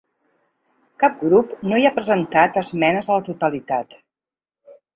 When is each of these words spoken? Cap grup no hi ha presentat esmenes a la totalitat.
Cap 1.03 1.19
grup 1.23 1.53
no 1.67 1.81
hi 1.81 1.85
ha 1.89 1.93
presentat 1.99 2.59
esmenes 2.63 3.11
a 3.13 3.21
la 3.21 3.29
totalitat. 3.31 3.97